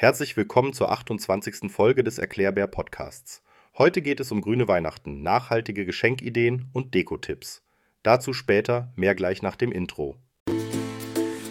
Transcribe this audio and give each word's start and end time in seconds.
Herzlich 0.00 0.36
willkommen 0.36 0.72
zur 0.74 0.92
28. 0.92 1.72
Folge 1.72 2.04
des 2.04 2.18
Erklärbär 2.18 2.68
Podcasts. 2.68 3.42
Heute 3.76 4.00
geht 4.00 4.20
es 4.20 4.30
um 4.30 4.42
grüne 4.42 4.68
Weihnachten, 4.68 5.22
nachhaltige 5.24 5.84
Geschenkideen 5.84 6.66
und 6.72 6.94
Dekotipps. 6.94 7.64
Dazu 8.04 8.32
später, 8.32 8.92
mehr 8.94 9.16
gleich 9.16 9.42
nach 9.42 9.56
dem 9.56 9.72
Intro. 9.72 10.14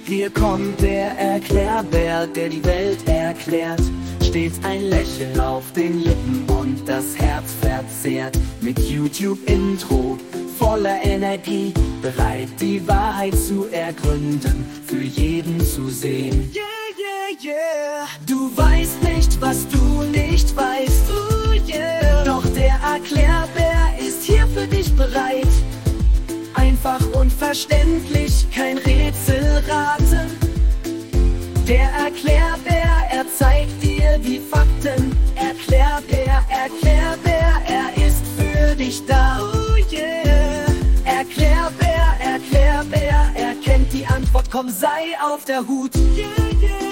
Hier 0.05 0.29
kommt 0.29 0.81
der 0.81 1.12
Erklärbär, 1.20 2.25
der 2.25 2.47
die 2.47 2.63
Welt 2.63 3.05
erklärt. 3.05 3.81
Stets 4.23 4.64
ein 4.64 4.84
Lächeln 4.84 5.38
auf 5.41 5.73
den 5.73 6.05
Lippen 6.05 6.45
und 6.48 6.88
das 6.88 7.20
Herz 7.20 7.54
verzehrt. 7.59 8.39
Mit 8.61 8.79
YouTube-Intro 8.79 10.18
voller 10.57 11.04
Energie, 11.04 11.73
bereit 12.02 12.48
die 12.61 12.88
Wahrheit 12.88 13.36
zu 13.36 13.68
ergründen, 13.73 14.66
für 14.86 15.02
jeden 15.02 15.59
zu 15.59 15.89
sehen. 15.89 16.50
Yeah, 16.55 16.77
yeah. 17.41 18.07
Du 18.25 18.55
weißt 18.55 19.04
nicht, 19.04 19.39
was 19.41 19.68
du 19.68 20.04
nicht 20.04 20.56
weißt. 20.56 21.10
Ooh, 21.11 21.54
yeah. 21.68 22.24
Doch 22.24 22.43
der 22.56 22.79
Erklärbär 22.93 23.93
ist 24.00 24.24
hier 24.24 24.47
für 24.47 24.68
dich 24.68 24.93
bereit. 24.96 25.48
Einfach 26.54 27.01
und 27.14 27.32
verständlich, 27.32 28.48
kein 28.54 28.78
Rätselraten. 28.78 30.32
Der 31.68 31.89
Erklärbär, 32.06 32.89
er 33.11 33.25
zeigt 33.38 33.84
dir 33.84 34.17
die 34.20 34.39
Fakten. 34.39 35.16
Erklärbär, 35.36 36.45
Erklärbär, 36.50 37.62
er 37.67 38.08
ist 38.08 38.23
für 38.38 38.75
dich 38.75 39.06
da. 39.06 39.39
Oh 39.42 39.75
yeah. 39.92 40.66
Erklärbär, 41.03 42.16
Erklärbär, 42.20 43.31
er 43.36 43.56
kennt 43.64 43.92
die 43.92 44.06
Antwort, 44.06 44.50
komm, 44.50 44.70
sei 44.70 45.16
auf 45.22 45.44
der 45.45 45.67
Hut. 45.67 45.94
Yeah, 46.16 46.25
yeah. 46.62 46.86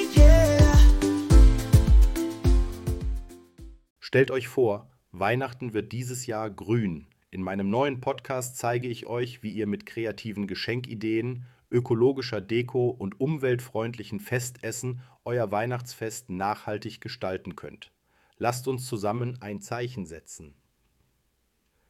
Stellt 4.16 4.32
euch 4.32 4.48
vor, 4.48 4.90
Weihnachten 5.12 5.73
wird 5.73 5.92
dieses 5.92 6.26
Jahr 6.26 6.50
grün. 6.50 7.06
In 7.31 7.42
meinem 7.42 7.70
neuen 7.70 8.00
Podcast 8.00 8.56
zeige 8.56 8.88
ich 8.88 9.08
euch, 9.08 9.44
wie 9.44 9.52
ihr 9.52 9.67
mit 9.67 9.86
kreativen 9.86 10.48
Geschenkideen, 10.48 11.44
ökologischer 11.70 12.39
Deko 12.39 12.92
und 12.92 13.20
umweltfreundlichen 13.20 14.22
Festessen 14.22 15.02
euer 15.26 15.52
Weihnachtsfest 15.52 16.30
nachhaltig 16.30 17.02
gestalten 17.02 17.58
könnt. 17.58 17.92
Lasst 18.38 18.70
uns 18.70 18.86
zusammen 18.88 19.38
ein 19.42 19.59
Zeichen 19.59 20.06
setzen. 20.06 20.56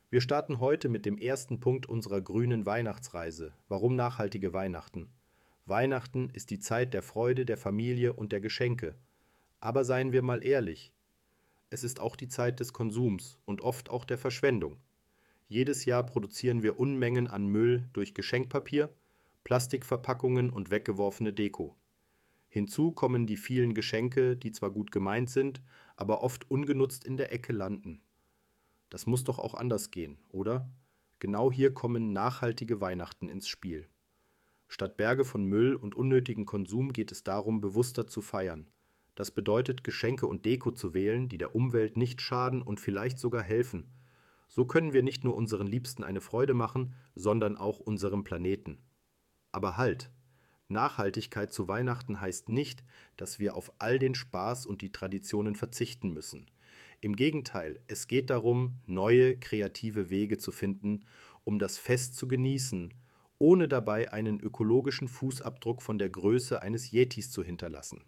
Wir 0.09 0.21
starten 0.21 0.59
heute 0.59 0.89
mit 0.89 1.05
dem 1.05 1.19
ersten 1.19 1.59
Punkt 1.59 1.85
unserer 1.85 2.21
grünen 2.21 2.65
Weihnachtsreise. 2.65 3.53
Warum 3.67 3.95
nachhaltige 3.95 4.51
Weihnachten? 4.51 5.11
Weihnachten 5.67 6.31
ist 6.31 6.49
die 6.49 6.59
Zeit 6.59 6.95
der 6.95 7.03
Freude, 7.03 7.45
der 7.45 7.57
Familie 7.57 8.13
und 8.13 8.31
der 8.31 8.41
Geschenke. 8.41 8.95
Aber 9.59 9.85
seien 9.85 10.11
wir 10.11 10.23
mal 10.23 10.43
ehrlich, 10.43 10.91
es 11.69 11.83
ist 11.83 11.99
auch 11.99 12.15
die 12.15 12.27
Zeit 12.27 12.59
des 12.59 12.73
Konsums 12.73 13.37
und 13.45 13.61
oft 13.61 13.89
auch 13.89 14.05
der 14.05 14.17
Verschwendung. 14.17 14.77
Jedes 15.47 15.85
Jahr 15.85 16.05
produzieren 16.05 16.63
wir 16.63 16.79
Unmengen 16.79 17.27
an 17.27 17.47
Müll 17.47 17.87
durch 17.93 18.13
Geschenkpapier, 18.13 18.93
Plastikverpackungen 19.43 20.49
und 20.49 20.71
weggeworfene 20.71 21.33
Deko. 21.33 21.75
Hinzu 22.47 22.91
kommen 22.91 23.27
die 23.27 23.37
vielen 23.37 23.73
Geschenke, 23.73 24.37
die 24.37 24.51
zwar 24.51 24.71
gut 24.71 24.91
gemeint 24.91 25.29
sind, 25.29 25.61
aber 25.95 26.23
oft 26.23 26.49
ungenutzt 26.49 27.03
in 27.03 27.17
der 27.17 27.33
Ecke 27.33 27.53
landen. 27.53 28.01
Das 28.89 29.05
muss 29.05 29.23
doch 29.23 29.39
auch 29.39 29.53
anders 29.53 29.91
gehen, 29.91 30.17
oder? 30.29 30.69
Genau 31.19 31.51
hier 31.51 31.73
kommen 31.73 32.13
nachhaltige 32.13 32.81
Weihnachten 32.81 33.29
ins 33.29 33.47
Spiel. 33.47 33.89
Statt 34.67 34.97
Berge 34.97 35.25
von 35.25 35.43
Müll 35.45 35.75
und 35.75 35.95
unnötigen 35.95 36.45
Konsum 36.45 36.93
geht 36.93 37.11
es 37.11 37.23
darum, 37.23 37.61
bewusster 37.61 38.07
zu 38.07 38.21
feiern. 38.21 38.67
Das 39.15 39.31
bedeutet, 39.31 39.83
Geschenke 39.83 40.27
und 40.27 40.45
Deko 40.45 40.71
zu 40.71 40.93
wählen, 40.93 41.29
die 41.29 41.37
der 41.37 41.55
Umwelt 41.55 41.95
nicht 41.95 42.21
schaden 42.21 42.61
und 42.61 42.79
vielleicht 42.79 43.17
sogar 43.17 43.41
helfen. 43.41 43.89
So 44.49 44.65
können 44.65 44.93
wir 44.93 45.03
nicht 45.03 45.23
nur 45.23 45.35
unseren 45.35 45.67
Liebsten 45.67 46.03
eine 46.03 46.21
Freude 46.21 46.53
machen, 46.53 46.93
sondern 47.15 47.57
auch 47.57 47.79
unserem 47.79 48.23
Planeten. 48.23 48.77
Aber 49.51 49.77
halt! 49.77 50.11
Nachhaltigkeit 50.67 51.53
zu 51.53 51.67
Weihnachten 51.67 52.19
heißt 52.19 52.49
nicht, 52.49 52.83
dass 53.17 53.39
wir 53.39 53.55
auf 53.55 53.71
all 53.77 53.99
den 53.99 54.15
Spaß 54.15 54.65
und 54.65 54.81
die 54.81 54.91
Traditionen 54.91 55.55
verzichten 55.55 56.11
müssen. 56.11 56.47
Im 57.01 57.15
Gegenteil, 57.15 57.79
es 57.87 58.07
geht 58.07 58.29
darum, 58.29 58.79
neue, 58.87 59.37
kreative 59.37 60.09
Wege 60.09 60.37
zu 60.37 60.51
finden, 60.51 61.05
um 61.43 61.59
das 61.59 61.77
Fest 61.77 62.15
zu 62.15 62.27
genießen, 62.27 62.93
ohne 63.37 63.67
dabei 63.67 64.11
einen 64.11 64.39
ökologischen 64.39 65.07
Fußabdruck 65.07 65.81
von 65.81 65.99
der 65.99 66.09
Größe 66.09 66.61
eines 66.61 66.91
Yetis 66.91 67.31
zu 67.31 67.43
hinterlassen. 67.43 68.03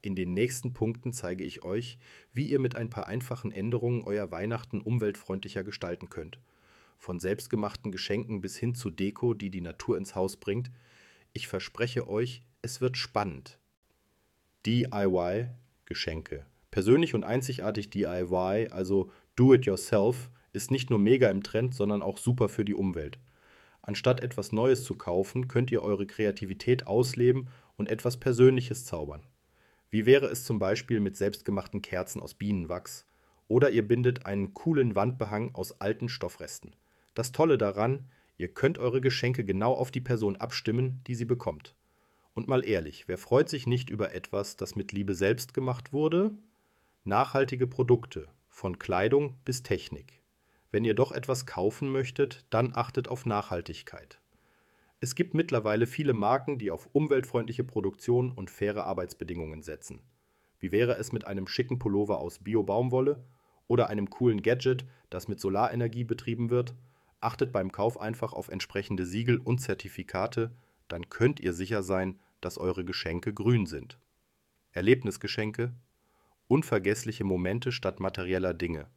In 0.00 0.14
den 0.14 0.32
nächsten 0.32 0.72
Punkten 0.72 1.12
zeige 1.12 1.44
ich 1.44 1.64
euch, 1.64 1.98
wie 2.32 2.46
ihr 2.46 2.60
mit 2.60 2.76
ein 2.76 2.90
paar 2.90 3.06
einfachen 3.08 3.50
Änderungen 3.50 4.02
euer 4.02 4.30
Weihnachten 4.30 4.80
umweltfreundlicher 4.80 5.64
gestalten 5.64 6.08
könnt. 6.08 6.38
Von 6.98 7.20
selbstgemachten 7.20 7.92
Geschenken 7.92 8.40
bis 8.40 8.56
hin 8.56 8.74
zu 8.74 8.90
Deko, 8.90 9.34
die 9.34 9.50
die 9.50 9.60
Natur 9.60 9.96
ins 9.98 10.14
Haus 10.14 10.36
bringt. 10.36 10.70
Ich 11.32 11.48
verspreche 11.48 12.08
euch, 12.08 12.42
es 12.62 12.80
wird 12.80 12.96
spannend. 12.96 13.58
DIY 14.66 15.48
Geschenke. 15.84 16.44
Persönlich 16.70 17.14
und 17.14 17.24
einzigartig 17.24 17.90
DIY, 17.90 18.68
also 18.70 19.10
Do 19.36 19.54
It 19.54 19.64
Yourself, 19.66 20.30
ist 20.52 20.70
nicht 20.70 20.90
nur 20.90 20.98
mega 20.98 21.30
im 21.30 21.42
Trend, 21.42 21.74
sondern 21.74 22.02
auch 22.02 22.18
super 22.18 22.48
für 22.48 22.64
die 22.64 22.74
Umwelt. 22.74 23.18
Anstatt 23.80 24.20
etwas 24.20 24.52
Neues 24.52 24.84
zu 24.84 24.96
kaufen, 24.96 25.48
könnt 25.48 25.70
ihr 25.70 25.82
eure 25.82 26.06
Kreativität 26.06 26.86
ausleben 26.86 27.48
und 27.76 27.88
etwas 27.88 28.18
Persönliches 28.18 28.84
zaubern. 28.84 29.22
Wie 29.90 30.04
wäre 30.04 30.26
es 30.26 30.44
zum 30.44 30.58
Beispiel 30.58 31.00
mit 31.00 31.16
selbstgemachten 31.16 31.80
Kerzen 31.80 32.20
aus 32.20 32.34
Bienenwachs? 32.34 33.06
Oder 33.48 33.70
ihr 33.70 33.86
bindet 33.86 34.26
einen 34.26 34.52
coolen 34.52 34.94
Wandbehang 34.94 35.54
aus 35.54 35.80
alten 35.80 36.10
Stoffresten. 36.10 36.76
Das 37.14 37.32
Tolle 37.32 37.56
daran, 37.56 38.10
ihr 38.36 38.48
könnt 38.48 38.78
eure 38.78 39.00
Geschenke 39.00 39.44
genau 39.44 39.72
auf 39.72 39.90
die 39.90 40.02
Person 40.02 40.36
abstimmen, 40.36 41.00
die 41.06 41.14
sie 41.14 41.24
bekommt. 41.24 41.74
Und 42.34 42.48
mal 42.48 42.64
ehrlich, 42.64 43.08
wer 43.08 43.16
freut 43.16 43.48
sich 43.48 43.66
nicht 43.66 43.88
über 43.88 44.14
etwas, 44.14 44.56
das 44.56 44.76
mit 44.76 44.92
Liebe 44.92 45.14
selbst 45.14 45.54
gemacht 45.54 45.92
wurde? 45.92 46.32
Nachhaltige 47.04 47.66
Produkte, 47.66 48.28
von 48.48 48.78
Kleidung 48.78 49.38
bis 49.46 49.62
Technik. 49.62 50.22
Wenn 50.70 50.84
ihr 50.84 50.94
doch 50.94 51.12
etwas 51.12 51.46
kaufen 51.46 51.90
möchtet, 51.90 52.44
dann 52.50 52.72
achtet 52.74 53.08
auf 53.08 53.24
Nachhaltigkeit. 53.24 54.20
Es 55.00 55.14
gibt 55.14 55.34
mittlerweile 55.34 55.86
viele 55.86 56.12
Marken, 56.12 56.58
die 56.58 56.72
auf 56.72 56.88
umweltfreundliche 56.92 57.62
Produktion 57.62 58.32
und 58.32 58.50
faire 58.50 58.84
Arbeitsbedingungen 58.84 59.62
setzen. 59.62 60.00
Wie 60.58 60.72
wäre 60.72 60.96
es 60.96 61.12
mit 61.12 61.24
einem 61.24 61.46
schicken 61.46 61.78
Pullover 61.78 62.18
aus 62.18 62.40
Bio-Baumwolle 62.40 63.24
oder 63.68 63.88
einem 63.88 64.10
coolen 64.10 64.42
Gadget, 64.42 64.84
das 65.08 65.28
mit 65.28 65.38
Solarenergie 65.38 66.02
betrieben 66.02 66.50
wird? 66.50 66.74
Achtet 67.20 67.52
beim 67.52 67.70
Kauf 67.70 68.00
einfach 68.00 68.32
auf 68.32 68.48
entsprechende 68.48 69.06
Siegel 69.06 69.38
und 69.38 69.60
Zertifikate, 69.60 70.52
dann 70.88 71.08
könnt 71.10 71.38
ihr 71.38 71.52
sicher 71.52 71.82
sein, 71.84 72.18
dass 72.40 72.58
eure 72.58 72.84
Geschenke 72.84 73.32
grün 73.32 73.66
sind. 73.66 74.00
Erlebnisgeschenke 74.72 75.74
Unvergessliche 76.48 77.24
Momente 77.24 77.72
statt 77.72 78.00
materieller 78.00 78.54
Dinge. 78.54 78.88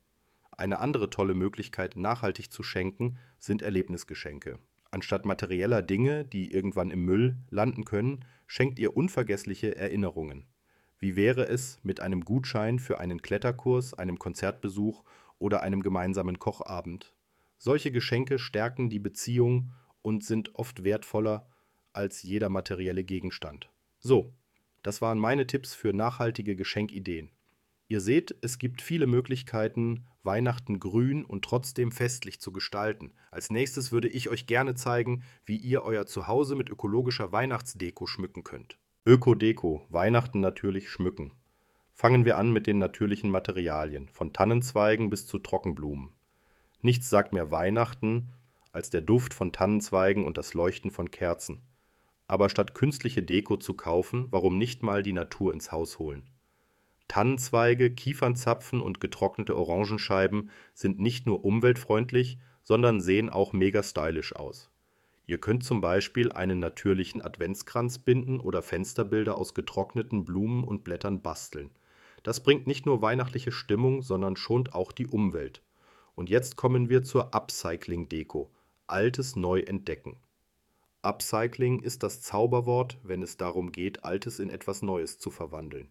Eine 0.51 0.79
andere 0.79 1.09
tolle 1.09 1.33
Möglichkeit, 1.33 1.95
nachhaltig 1.95 2.51
zu 2.51 2.63
schenken, 2.63 3.17
sind 3.39 3.61
Erlebnisgeschenke. 3.61 4.57
Anstatt 4.91 5.25
materieller 5.25 5.81
Dinge, 5.81 6.25
die 6.25 6.51
irgendwann 6.51 6.91
im 6.91 7.05
Müll 7.05 7.37
landen 7.49 7.85
können, 7.85 8.25
schenkt 8.45 8.77
ihr 8.77 8.95
unvergessliche 8.95 9.75
Erinnerungen. 9.77 10.45
Wie 10.99 11.15
wäre 11.15 11.47
es 11.47 11.79
mit 11.81 12.01
einem 12.01 12.25
Gutschein 12.25 12.77
für 12.77 12.99
einen 12.99 13.21
Kletterkurs, 13.21 13.93
einem 13.93 14.19
Konzertbesuch 14.19 15.03
oder 15.39 15.63
einem 15.63 15.81
gemeinsamen 15.81 16.37
Kochabend? 16.37 17.15
Solche 17.57 17.91
Geschenke 17.91 18.37
stärken 18.37 18.89
die 18.89 18.99
Beziehung 18.99 19.71
und 20.01 20.25
sind 20.25 20.55
oft 20.55 20.83
wertvoller 20.83 21.47
als 21.93 22.21
jeder 22.23 22.49
materielle 22.49 23.03
Gegenstand. 23.03 23.69
So, 23.99 24.33
das 24.83 25.01
waren 25.01 25.19
meine 25.19 25.47
Tipps 25.47 25.73
für 25.73 25.93
nachhaltige 25.93 26.55
Geschenkideen. 26.55 27.31
Ihr 27.91 27.99
seht, 27.99 28.37
es 28.39 28.57
gibt 28.57 28.81
viele 28.81 29.05
Möglichkeiten, 29.05 30.05
Weihnachten 30.23 30.79
grün 30.79 31.25
und 31.25 31.43
trotzdem 31.43 31.91
festlich 31.91 32.39
zu 32.39 32.53
gestalten. 32.53 33.11
Als 33.31 33.49
nächstes 33.49 33.91
würde 33.91 34.07
ich 34.07 34.29
euch 34.29 34.47
gerne 34.47 34.75
zeigen, 34.75 35.23
wie 35.43 35.57
ihr 35.57 35.83
euer 35.83 36.05
Zuhause 36.05 36.55
mit 36.55 36.69
ökologischer 36.69 37.33
Weihnachtsdeko 37.33 38.07
schmücken 38.07 38.45
könnt. 38.45 38.77
Ökodeko, 39.05 39.85
Weihnachten 39.89 40.39
natürlich 40.39 40.89
schmücken. 40.89 41.33
Fangen 41.91 42.23
wir 42.23 42.37
an 42.37 42.53
mit 42.53 42.65
den 42.65 42.77
natürlichen 42.77 43.29
Materialien, 43.29 44.07
von 44.07 44.31
Tannenzweigen 44.31 45.09
bis 45.09 45.27
zu 45.27 45.37
Trockenblumen. 45.37 46.13
Nichts 46.79 47.09
sagt 47.09 47.33
mehr 47.33 47.51
Weihnachten 47.51 48.29
als 48.71 48.89
der 48.89 49.01
Duft 49.01 49.33
von 49.33 49.51
Tannenzweigen 49.51 50.23
und 50.23 50.37
das 50.37 50.53
Leuchten 50.53 50.91
von 50.91 51.11
Kerzen. 51.11 51.61
Aber 52.25 52.47
statt 52.47 52.73
künstliche 52.73 53.21
Deko 53.21 53.57
zu 53.57 53.73
kaufen, 53.73 54.27
warum 54.31 54.57
nicht 54.57 54.81
mal 54.81 55.03
die 55.03 55.11
Natur 55.11 55.53
ins 55.53 55.73
Haus 55.73 55.99
holen? 55.99 56.29
Tannenzweige, 57.11 57.91
Kiefernzapfen 57.93 58.79
und 58.79 59.01
getrocknete 59.01 59.57
Orangenscheiben 59.57 60.49
sind 60.73 61.01
nicht 61.01 61.25
nur 61.25 61.43
umweltfreundlich, 61.43 62.37
sondern 62.63 63.01
sehen 63.01 63.29
auch 63.29 63.51
mega 63.51 63.83
stylisch 63.83 64.33
aus. 64.33 64.71
Ihr 65.25 65.37
könnt 65.37 65.65
zum 65.65 65.81
Beispiel 65.81 66.31
einen 66.31 66.59
natürlichen 66.59 67.21
Adventskranz 67.21 67.99
binden 67.99 68.39
oder 68.39 68.61
Fensterbilder 68.61 69.37
aus 69.37 69.53
getrockneten 69.53 70.23
Blumen 70.23 70.63
und 70.63 70.85
Blättern 70.85 71.21
basteln. 71.21 71.71
Das 72.23 72.43
bringt 72.43 72.65
nicht 72.65 72.85
nur 72.85 73.01
weihnachtliche 73.01 73.51
Stimmung, 73.51 74.01
sondern 74.01 74.37
schont 74.37 74.73
auch 74.73 74.93
die 74.93 75.07
Umwelt. 75.07 75.63
Und 76.15 76.29
jetzt 76.29 76.55
kommen 76.55 76.87
wir 76.87 77.03
zur 77.03 77.35
Upcycling-Deko. 77.35 78.49
Altes 78.87 79.35
neu 79.35 79.59
entdecken. 79.59 80.15
Upcycling 81.01 81.81
ist 81.81 82.03
das 82.03 82.21
Zauberwort, 82.21 82.99
wenn 83.03 83.21
es 83.21 83.35
darum 83.35 83.73
geht, 83.73 84.05
Altes 84.05 84.39
in 84.39 84.49
etwas 84.49 84.81
Neues 84.81 85.19
zu 85.19 85.29
verwandeln. 85.29 85.89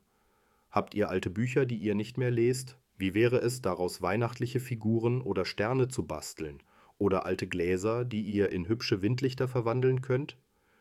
Habt 0.71 0.95
ihr 0.95 1.09
alte 1.09 1.31
Bücher, 1.31 1.67
die 1.67 1.77
ihr 1.77 1.95
nicht 1.95 2.17
mehr 2.17 2.31
lest? 2.31 2.79
Wie 2.97 3.15
wäre 3.15 3.39
es, 3.39 3.61
daraus 3.61 4.03
weihnachtliche 4.03 4.61
Figuren 4.61 5.21
oder 5.21 5.45
Sterne 5.45 5.89
zu 5.89 6.07
basteln? 6.07 6.63
Oder 6.99 7.25
alte 7.25 7.49
Gläser, 7.49 8.05
die 8.05 8.23
ihr 8.23 8.51
in 8.51 8.69
hübsche 8.69 9.03
Windlichter 9.03 9.49
verwandeln 9.49 10.01
könnt? 10.01 10.37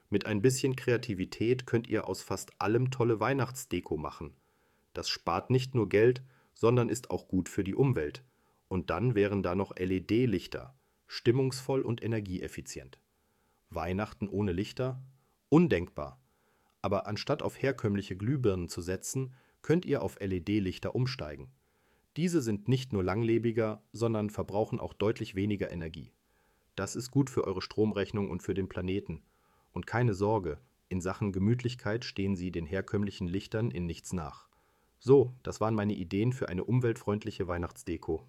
Mit 0.09 0.25
ein 0.25 0.41
bisschen 0.41 0.75
Kreativität 0.75 1.65
könnt 1.65 1.88
ihr 1.88 2.07
aus 2.07 2.21
fast 2.21 2.51
allem 2.59 2.91
tolle 2.91 3.19
Weihnachtsdeko 3.19 3.97
machen. 3.97 4.33
Das 4.94 5.07
spart 5.07 5.50
nicht 5.50 5.75
nur 5.75 5.88
Geld, 5.88 6.24
sondern 6.53 6.89
ist 6.89 7.09
auch 7.09 7.27
gut 7.27 7.47
für 7.47 7.63
die 7.63 7.75
Umwelt. 7.75 8.24
Und 8.68 8.89
dann 8.89 9.15
wären 9.15 9.42
da 9.44 9.56
noch 9.56 9.75
LED-Lichter, 9.75 10.75
stimmungsvoll 11.07 11.81
und 11.81 12.03
energieeffizient. 12.03 13.00
Weihnachten 13.69 14.27
ohne 14.27 14.51
Lichter? 14.51 15.01
Undenkbar. 15.47 16.19
Aber 16.81 17.07
anstatt 17.07 17.42
auf 17.42 17.62
herkömmliche 17.62 18.15
Glühbirnen 18.18 18.68
zu 18.68 18.81
setzen, 18.81 19.33
könnt 19.61 19.85
ihr 19.85 20.01
auf 20.01 20.19
LED-Lichter 20.19 20.95
umsteigen. 20.95 21.51
Diese 22.17 22.41
sind 22.41 22.67
nicht 22.67 22.91
nur 22.91 23.03
langlebiger, 23.03 23.81
sondern 23.94 24.29
verbrauchen 24.29 24.79
auch 24.79 24.94
deutlich 24.94 25.35
weniger 25.35 25.71
Energie. 25.71 26.11
Das 26.75 26.95
ist 26.95 27.11
gut 27.11 27.29
für 27.29 27.45
eure 27.45 27.61
Stromrechnung 27.61 28.29
und 28.29 28.41
für 28.41 28.53
den 28.53 28.69
Planeten. 28.69 29.21
Und 29.71 29.88
keine 29.88 30.13
Sorge, 30.13 30.59
in 30.88 31.01
Sachen 31.01 31.31
Gemütlichkeit 31.31 32.03
stehen 32.03 32.35
sie 32.35 32.51
den 32.51 32.65
herkömmlichen 32.65 33.27
Lichtern 33.27 33.69
in 33.69 33.85
nichts 33.85 34.11
nach. 34.11 34.50
So, 34.97 35.33
das 35.44 35.61
waren 35.61 35.75
meine 35.75 35.94
Ideen 35.94 36.33
für 36.33 36.50
eine 36.50 36.63
umweltfreundliche 36.63 37.47
Weihnachtsdeko. 37.47 38.27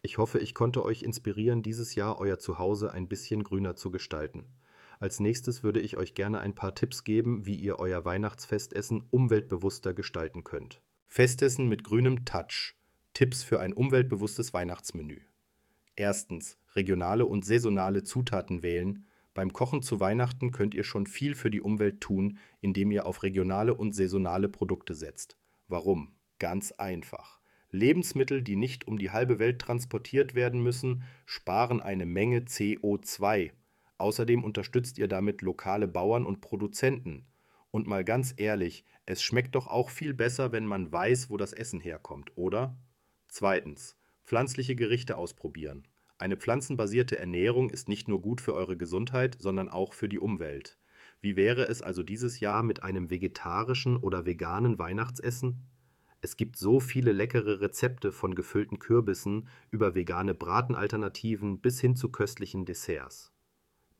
Ich 0.00 0.16
hoffe, 0.16 0.38
ich 0.38 0.54
konnte 0.54 0.84
euch 0.84 1.02
inspirieren, 1.02 1.62
dieses 1.62 1.94
Jahr 1.94 2.18
euer 2.18 2.38
Zuhause 2.38 2.92
ein 2.92 3.08
bisschen 3.08 3.42
grüner 3.42 3.74
zu 3.74 3.90
gestalten. 3.90 4.46
Als 5.00 5.20
nächstes 5.20 5.62
würde 5.62 5.80
ich 5.80 5.96
euch 5.96 6.14
gerne 6.14 6.40
ein 6.40 6.54
paar 6.54 6.74
Tipps 6.74 7.04
geben, 7.04 7.46
wie 7.46 7.54
ihr 7.54 7.78
euer 7.78 8.04
Weihnachtsfestessen 8.04 9.04
umweltbewusster 9.10 9.94
gestalten 9.94 10.42
könnt. 10.42 10.82
Festessen 11.06 11.68
mit 11.68 11.84
grünem 11.84 12.24
Touch. 12.24 12.74
Tipps 13.14 13.42
für 13.42 13.60
ein 13.60 13.72
umweltbewusstes 13.72 14.52
Weihnachtsmenü. 14.52 15.20
Erstens, 15.94 16.58
regionale 16.74 17.26
und 17.26 17.44
saisonale 17.44 18.02
Zutaten 18.02 18.62
wählen. 18.62 19.06
Beim 19.34 19.52
Kochen 19.52 19.82
zu 19.82 20.00
Weihnachten 20.00 20.50
könnt 20.50 20.74
ihr 20.74 20.84
schon 20.84 21.06
viel 21.06 21.34
für 21.34 21.50
die 21.50 21.60
Umwelt 21.60 22.00
tun, 22.00 22.38
indem 22.60 22.90
ihr 22.90 23.06
auf 23.06 23.22
regionale 23.22 23.74
und 23.74 23.94
saisonale 23.94 24.48
Produkte 24.48 24.94
setzt. 24.94 25.36
Warum? 25.68 26.14
Ganz 26.38 26.72
einfach. 26.72 27.40
Lebensmittel, 27.70 28.42
die 28.42 28.56
nicht 28.56 28.88
um 28.88 28.98
die 28.98 29.10
halbe 29.10 29.38
Welt 29.38 29.60
transportiert 29.60 30.34
werden 30.34 30.62
müssen, 30.62 31.02
sparen 31.26 31.80
eine 31.80 32.06
Menge 32.06 32.40
CO2. 32.40 33.52
Außerdem 33.98 34.44
unterstützt 34.44 34.98
ihr 34.98 35.08
damit 35.08 35.42
lokale 35.42 35.88
Bauern 35.88 36.24
und 36.24 36.40
Produzenten. 36.40 37.26
Und 37.70 37.86
mal 37.86 38.04
ganz 38.04 38.32
ehrlich, 38.36 38.84
es 39.06 39.22
schmeckt 39.22 39.54
doch 39.54 39.66
auch 39.66 39.90
viel 39.90 40.14
besser, 40.14 40.52
wenn 40.52 40.66
man 40.66 40.90
weiß, 40.90 41.30
wo 41.30 41.36
das 41.36 41.52
Essen 41.52 41.80
herkommt, 41.80 42.32
oder? 42.36 42.76
Zweitens. 43.28 43.96
Pflanzliche 44.24 44.76
Gerichte 44.76 45.16
ausprobieren. 45.16 45.86
Eine 46.18 46.36
pflanzenbasierte 46.36 47.18
Ernährung 47.18 47.70
ist 47.70 47.88
nicht 47.88 48.08
nur 48.08 48.20
gut 48.20 48.40
für 48.40 48.54
eure 48.54 48.76
Gesundheit, 48.76 49.36
sondern 49.38 49.68
auch 49.68 49.94
für 49.94 50.08
die 50.08 50.18
Umwelt. 50.18 50.78
Wie 51.20 51.36
wäre 51.36 51.68
es 51.68 51.82
also 51.82 52.02
dieses 52.02 52.40
Jahr 52.40 52.62
mit 52.62 52.82
einem 52.82 53.10
vegetarischen 53.10 53.96
oder 53.96 54.26
veganen 54.26 54.78
Weihnachtsessen? 54.78 55.66
Es 56.20 56.36
gibt 56.36 56.56
so 56.56 56.80
viele 56.80 57.12
leckere 57.12 57.60
Rezepte 57.60 58.12
von 58.12 58.34
gefüllten 58.34 58.78
Kürbissen 58.78 59.48
über 59.70 59.94
vegane 59.94 60.34
Bratenalternativen 60.34 61.60
bis 61.60 61.80
hin 61.80 61.94
zu 61.94 62.10
köstlichen 62.10 62.64
Desserts. 62.64 63.32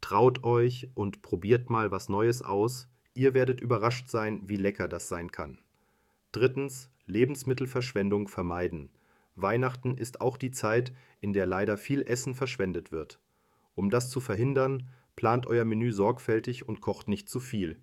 Traut 0.01 0.45
euch 0.45 0.89
und 0.95 1.23
probiert 1.23 1.71
mal 1.71 1.91
was 1.91 2.09
Neues 2.09 2.43
aus, 2.43 2.89
ihr 3.15 3.35
werdet 3.35 3.61
überrascht 3.61 4.09
sein, 4.09 4.43
wie 4.47 4.57
lecker 4.57 4.89
das 4.89 5.09
sein 5.09 5.33
kann. 5.33 5.59
Drittens, 6.33 6.91
Lebensmittelverschwendung 7.07 8.29
vermeiden. 8.29 8.91
Weihnachten 9.35 9.97
ist 9.97 10.21
auch 10.21 10.37
die 10.37 10.51
Zeit, 10.51 10.93
in 11.21 11.33
der 11.33 11.47
leider 11.47 11.77
viel 11.77 12.03
Essen 12.03 12.35
verschwendet 12.35 12.93
wird. 12.93 13.19
Um 13.75 13.91
das 13.91 14.11
zu 14.11 14.21
verhindern, 14.21 14.89
Plant 15.19 15.49
euer 15.49 15.65
Menü 15.65 15.91
sorgfältig 15.91 16.69
und 16.69 16.81
kocht 16.81 17.09
nicht 17.09 17.29
zu 17.29 17.41
viel. 17.41 17.81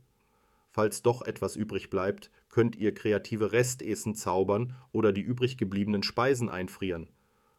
Falls 0.72 1.02
doch 1.02 1.22
etwas 1.22 1.58
übrig 1.58 1.90
bleibt, 1.90 2.32
könnt 2.48 2.78
ihr 2.78 2.94
kreative 2.94 3.52
Restessen 3.52 4.16
zaubern 4.16 4.74
oder 4.94 5.12
die 5.12 5.20
übrig 5.20 5.58
gebliebenen 5.58 6.02
Speisen 6.02 6.48
einfrieren. 6.48 7.10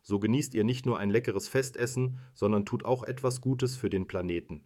So 0.09 0.21
genießt 0.21 0.55
ihr 0.55 0.63
nicht 0.63 0.87
nur 0.87 1.01
ein 1.01 1.11
leckeres 1.11 1.49
Festessen, 1.49 2.21
sondern 2.33 2.65
tut 2.65 2.85
auch 2.85 3.03
etwas 3.03 3.41
Gutes 3.41 3.75
für 3.75 3.91
den 3.91 4.07
Planeten. 4.07 4.63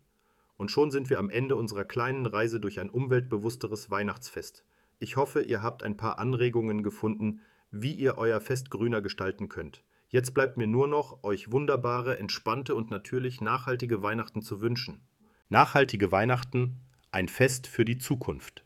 Und 0.58 0.70
schon 0.70 0.90
sind 0.90 1.08
wir 1.08 1.18
am 1.18 1.30
Ende 1.30 1.56
unserer 1.56 1.86
kleinen 1.86 2.26
Reise 2.26 2.60
durch 2.60 2.78
ein 2.78 2.90
umweltbewussteres 2.90 3.90
Weihnachtsfest. 3.90 4.66
Ich 4.98 5.16
hoffe, 5.16 5.40
ihr 5.40 5.62
habt 5.62 5.82
ein 5.82 5.96
paar 5.96 6.18
Anregungen 6.18 6.82
gefunden, 6.82 7.40
wie 7.70 7.94
ihr 7.94 8.18
euer 8.18 8.38
Fest 8.42 8.68
grüner 8.68 9.00
gestalten 9.00 9.48
könnt. 9.48 9.82
Jetzt 10.10 10.34
bleibt 10.34 10.58
mir 10.58 10.66
nur 10.66 10.86
noch, 10.86 11.24
euch 11.24 11.50
wunderbare, 11.50 12.18
entspannte 12.18 12.74
und 12.74 12.90
natürlich 12.90 13.40
nachhaltige 13.40 14.02
Weihnachten 14.02 14.42
zu 14.42 14.60
wünschen. 14.60 15.00
Nachhaltige 15.48 16.12
Weihnachten, 16.12 16.76
ein 17.12 17.28
Fest 17.28 17.66
für 17.66 17.86
die 17.86 17.96
Zukunft. 17.96 18.62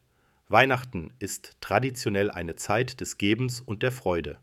Weihnachten 0.49 1.13
ist 1.21 1.57
traditionell 1.61 2.33
eine 2.33 2.57
Zeit 2.57 3.01
des 3.01 3.17
Gebens 3.17 3.61
und 3.61 3.85
der 3.85 3.93
Freude. 3.93 4.41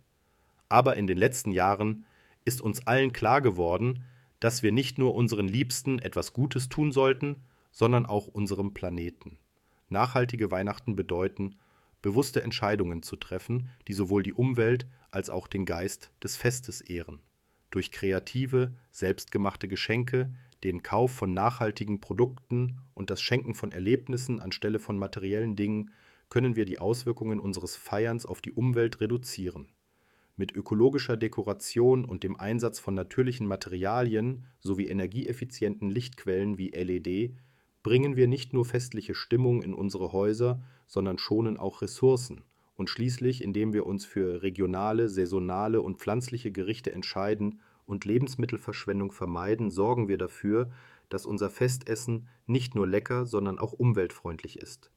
Aber 0.70 0.96
in 0.96 1.08
den 1.08 1.18
letzten 1.18 1.52
Jahren 1.52 2.06
ist 2.46 2.62
uns 2.62 2.88
allen 2.88 3.14
klar 3.14 3.42
geworden, 3.42 4.04
dass 4.40 4.64
wir 4.64 4.72
nicht 4.72 4.98
nur 4.98 5.16
unseren 5.16 5.48
Liebsten 5.48 6.00
etwas 6.00 6.34
Gutes 6.34 6.70
tun 6.70 6.92
sollten, 6.92 7.44
sondern 7.72 8.06
auch 8.06 8.28
unserem 8.28 8.74
Planeten. 8.74 9.38
Nachhaltige 9.90 10.52
Weihnachten 10.52 10.96
bedeuten, 10.96 11.56
bewusste 12.02 12.42
Entscheidungen 12.42 13.04
zu 13.04 13.16
treffen, 13.16 13.70
die 13.88 13.94
sowohl 13.94 14.24
die 14.24 14.34
Umwelt 14.34 14.88
als 15.12 15.30
auch 15.30 15.48
den 15.48 15.66
Geist 15.66 16.12
des 16.24 16.36
Festes 16.38 16.82
ehren. 16.82 17.20
Durch 17.70 17.92
kreative, 17.92 18.74
selbstgemachte 18.92 19.68
Geschenke, 19.68 20.34
den 20.64 20.84
Kauf 20.84 21.12
von 21.12 21.34
nachhaltigen 21.34 22.02
Produkten 22.02 22.80
und 22.94 23.10
das 23.10 23.22
Schenken 23.22 23.56
von 23.56 23.72
Erlebnissen 23.72 24.40
anstelle 24.40 24.80
von 24.80 24.98
materiellen 24.98 25.56
Dingen 25.56 25.92
können 26.30 26.56
wir 26.56 26.66
die 26.66 26.80
Auswirkungen 26.80 27.40
unseres 27.40 27.76
Feierns 27.76 28.26
auf 28.26 28.42
die 28.42 28.54
Umwelt 28.54 29.02
reduzieren. 29.02 29.68
Mit 30.42 30.56
ökologischer 30.56 31.18
Dekoration 31.18 32.04
und 32.04 32.24
dem 32.24 32.36
Einsatz 32.36 32.80
von 32.80 32.96
natürlichen 32.96 33.46
Materialien 33.46 34.48
sowie 34.60 34.88
energieeffizienten 34.88 35.88
Lichtquellen 35.88 36.58
wie 36.58 36.72
LED 36.72 37.36
bringen 37.84 38.16
wir 38.16 38.28
nicht 38.28 38.52
nur 38.52 38.66
festliche 38.66 39.14
Stimmung 39.14 39.62
in 39.62 39.76
unsere 39.76 40.14
Häuser, 40.14 40.64
sondern 40.88 41.20
schonen 41.20 41.58
auch 41.58 41.84
Ressourcen. 41.84 42.42
Und 42.76 42.90
schließlich, 42.90 43.44
indem 43.44 43.72
wir 43.72 43.86
uns 43.86 44.04
für 44.04 44.42
regionale, 44.42 45.10
saisonale 45.10 45.80
und 45.80 46.00
pflanzliche 46.00 46.52
Gerichte 46.52 46.92
entscheiden 46.92 47.60
und 47.86 48.06
Lebensmittelverschwendung 48.06 49.12
vermeiden, 49.12 49.70
sorgen 49.70 50.08
wir 50.08 50.18
dafür, 50.18 50.72
dass 51.10 51.28
unser 51.28 51.52
Festessen 51.52 52.30
nicht 52.48 52.74
nur 52.74 52.88
lecker, 52.88 53.28
sondern 53.28 53.60
auch 53.60 53.74
umweltfreundlich 53.74 54.58
ist. 54.58 54.90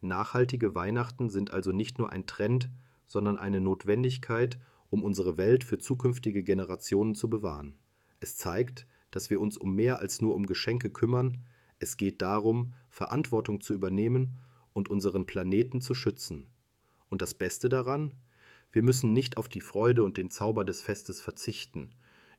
Nachhaltige 0.00 0.76
Weihnachten 0.76 1.28
sind 1.28 1.50
also 1.50 1.72
nicht 1.72 1.98
nur 1.98 2.12
ein 2.12 2.26
Trend, 2.26 2.70
sondern 3.08 3.36
eine 3.36 3.60
Notwendigkeit, 3.60 4.60
um 4.90 5.02
unsere 5.02 5.36
Welt 5.36 5.64
für 5.64 5.78
zukünftige 5.78 6.42
Generationen 6.42 7.14
zu 7.14 7.28
bewahren. 7.28 7.78
Es 8.20 8.36
zeigt, 8.36 8.86
dass 9.10 9.30
wir 9.30 9.40
uns 9.40 9.56
um 9.56 9.74
mehr 9.74 9.98
als 9.98 10.20
nur 10.20 10.34
um 10.34 10.46
Geschenke 10.46 10.90
kümmern, 10.90 11.44
es 11.78 11.96
geht 11.96 12.22
darum, 12.22 12.74
Verantwortung 12.88 13.60
zu 13.60 13.74
übernehmen 13.74 14.38
und 14.72 14.88
unseren 14.88 15.26
Planeten 15.26 15.80
zu 15.80 15.94
schützen. 15.94 16.46
Und 17.08 17.22
das 17.22 17.34
Beste 17.34 17.68
daran? 17.68 18.14
Wir 18.72 18.82
müssen 18.82 19.12
nicht 19.12 19.36
auf 19.36 19.48
die 19.48 19.60
Freude 19.60 20.02
und 20.02 20.16
den 20.16 20.30
Zauber 20.30 20.64
des 20.64 20.82
Festes 20.82 21.20
verzichten. 21.20 21.90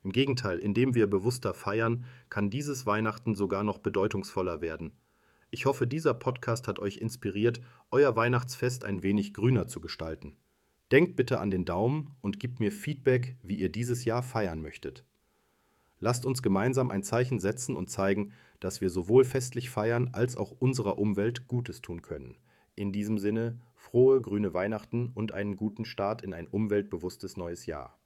Im 0.03 0.11
Gegenteil, 0.11 0.59
indem 0.59 0.93
wir 0.95 1.07
bewusster 1.07 1.53
feiern, 1.53 2.05
kann 2.29 2.49
dieses 2.49 2.85
Weihnachten 2.85 3.35
sogar 3.35 3.63
noch 3.63 3.79
bedeutungsvoller 3.79 4.61
werden. 4.61 4.91
Ich 5.49 5.65
hoffe, 5.65 5.87
dieser 5.87 6.13
Podcast 6.13 6.67
hat 6.67 6.79
euch 6.79 6.97
inspiriert, 6.97 7.61
euer 7.89 8.15
Weihnachtsfest 8.15 8.83
ein 8.83 9.01
wenig 9.01 9.33
grüner 9.33 9.67
zu 9.67 9.79
gestalten. 9.79 10.35
Denkt 10.91 11.17
bitte 11.17 11.39
an 11.39 11.51
den 11.51 11.65
Daumen 11.65 12.15
und 12.21 12.39
gebt 12.39 12.59
mir 12.59 12.71
Feedback, 12.71 13.35
wie 13.43 13.55
ihr 13.55 13.69
dieses 13.69 14.05
Jahr 14.05 14.23
feiern 14.23 14.61
möchtet. 14.61 15.03
Lasst 15.99 16.25
uns 16.25 16.41
gemeinsam 16.41 16.91
ein 16.91 17.03
Zeichen 17.03 17.39
setzen 17.39 17.75
und 17.75 17.89
zeigen, 17.89 18.31
dass 18.59 18.81
wir 18.81 18.89
sowohl 18.89 19.25
festlich 19.25 19.69
feiern 19.69 20.09
als 20.13 20.37
auch 20.37 20.51
unserer 20.51 20.97
Umwelt 20.97 21.47
Gutes 21.47 21.81
tun 21.81 22.01
können. 22.01 22.37
In 22.75 22.93
diesem 22.93 23.17
Sinne, 23.17 23.59
frohe 23.73 24.21
grüne 24.21 24.53
Weihnachten 24.53 25.11
und 25.13 25.33
einen 25.33 25.57
guten 25.57 25.85
Start 25.85 26.21
in 26.21 26.33
ein 26.33 26.47
umweltbewusstes 26.47 27.35
neues 27.35 27.65
Jahr. 27.65 27.96